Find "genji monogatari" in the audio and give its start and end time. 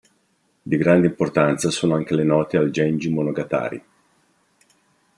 2.71-3.83